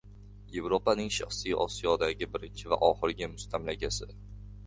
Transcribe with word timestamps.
Yevropaning 0.53 1.11
Sharqiy 1.17 1.53
Osiyodagi 1.65 2.27
birinchi 2.37 2.71
va 2.73 2.79
oxirgi 2.87 3.31
mustamlakasi 3.35 4.09